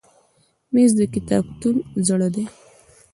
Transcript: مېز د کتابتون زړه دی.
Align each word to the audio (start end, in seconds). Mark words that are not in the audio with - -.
مېز 0.73 0.91
د 0.99 1.01
کتابتون 1.13 1.75
زړه 2.07 2.27
دی. 2.35 2.45